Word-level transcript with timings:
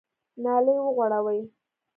نالۍ 0.43 0.75
وغوړوئ! 0.85 1.39